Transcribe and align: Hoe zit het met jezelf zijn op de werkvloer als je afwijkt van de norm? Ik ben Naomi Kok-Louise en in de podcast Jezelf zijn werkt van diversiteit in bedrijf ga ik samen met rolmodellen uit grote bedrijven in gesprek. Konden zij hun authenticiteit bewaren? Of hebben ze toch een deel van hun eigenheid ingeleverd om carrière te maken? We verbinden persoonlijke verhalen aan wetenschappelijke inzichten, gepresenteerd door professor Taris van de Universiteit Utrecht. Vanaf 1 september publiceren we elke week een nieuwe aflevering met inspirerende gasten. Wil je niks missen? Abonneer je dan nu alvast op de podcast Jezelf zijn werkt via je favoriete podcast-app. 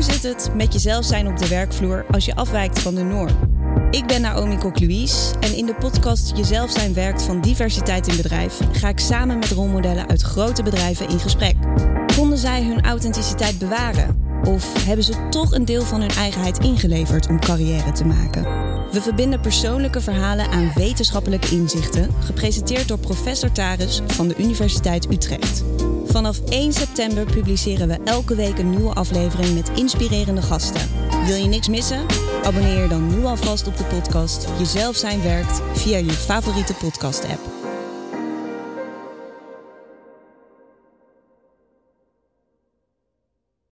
Hoe 0.00 0.12
zit 0.12 0.22
het 0.22 0.54
met 0.54 0.72
jezelf 0.72 1.04
zijn 1.04 1.28
op 1.28 1.38
de 1.38 1.48
werkvloer 1.48 2.04
als 2.10 2.24
je 2.24 2.34
afwijkt 2.34 2.78
van 2.78 2.94
de 2.94 3.02
norm? 3.02 3.36
Ik 3.90 4.06
ben 4.06 4.20
Naomi 4.20 4.56
Kok-Louise 4.56 5.34
en 5.40 5.56
in 5.56 5.66
de 5.66 5.74
podcast 5.74 6.36
Jezelf 6.36 6.70
zijn 6.70 6.94
werkt 6.94 7.22
van 7.22 7.40
diversiteit 7.40 8.08
in 8.08 8.16
bedrijf 8.16 8.58
ga 8.72 8.88
ik 8.88 8.98
samen 8.98 9.38
met 9.38 9.50
rolmodellen 9.50 10.08
uit 10.08 10.22
grote 10.22 10.62
bedrijven 10.62 11.08
in 11.08 11.18
gesprek. 11.18 11.54
Konden 12.16 12.38
zij 12.38 12.62
hun 12.62 12.84
authenticiteit 12.84 13.58
bewaren? 13.58 14.40
Of 14.44 14.84
hebben 14.84 15.04
ze 15.04 15.28
toch 15.30 15.52
een 15.52 15.64
deel 15.64 15.82
van 15.82 16.00
hun 16.00 16.10
eigenheid 16.10 16.58
ingeleverd 16.58 17.28
om 17.28 17.40
carrière 17.40 17.92
te 17.92 18.04
maken? 18.04 18.42
We 18.92 19.00
verbinden 19.02 19.40
persoonlijke 19.40 20.00
verhalen 20.00 20.50
aan 20.50 20.72
wetenschappelijke 20.74 21.54
inzichten, 21.54 22.10
gepresenteerd 22.20 22.88
door 22.88 22.98
professor 22.98 23.52
Taris 23.52 24.00
van 24.06 24.28
de 24.28 24.34
Universiteit 24.38 25.10
Utrecht. 25.10 25.64
Vanaf 26.10 26.40
1 26.48 26.72
september 26.72 27.24
publiceren 27.24 27.88
we 27.88 27.98
elke 28.04 28.34
week 28.34 28.58
een 28.58 28.70
nieuwe 28.70 28.94
aflevering 28.94 29.54
met 29.54 29.70
inspirerende 29.74 30.42
gasten. 30.42 30.88
Wil 31.26 31.36
je 31.36 31.48
niks 31.48 31.68
missen? 31.68 32.06
Abonneer 32.42 32.82
je 32.82 32.88
dan 32.88 33.18
nu 33.18 33.24
alvast 33.24 33.66
op 33.66 33.76
de 33.76 33.84
podcast 33.84 34.48
Jezelf 34.58 34.96
zijn 34.96 35.22
werkt 35.22 35.60
via 35.74 35.98
je 35.98 36.10
favoriete 36.10 36.74
podcast-app. 36.74 37.59